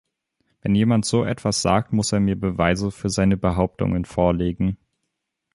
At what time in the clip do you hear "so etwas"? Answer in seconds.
1.05-1.61